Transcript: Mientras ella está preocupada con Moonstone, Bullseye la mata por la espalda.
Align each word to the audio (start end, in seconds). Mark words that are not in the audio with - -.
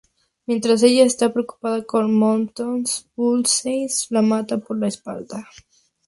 Mientras 0.47 0.81
ella 0.81 1.03
está 1.05 1.31
preocupada 1.31 1.83
con 1.85 2.11
Moonstone, 2.11 2.85
Bullseye 3.15 3.85
la 4.09 4.23
mata 4.23 4.57
por 4.57 4.79
la 4.79 4.87
espalda. 4.87 5.47